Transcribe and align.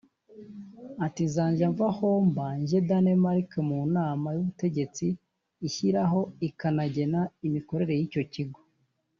Ati 1.05 1.21
«Nzajya 1.29 1.67
mva 1.73 1.87
aho 1.93 2.09
mba 2.29 2.45
njye 2.59 2.77
muri 2.79 2.87
Danemark 2.89 3.49
mu 3.69 3.79
nama 3.95 4.27
y’ubutegetsi 4.35 5.05
ishyiraho 5.67 6.19
ikanagena 6.47 7.21
imikorere 7.47 7.93
y’icyo 7.99 8.23
kigo 8.33 8.59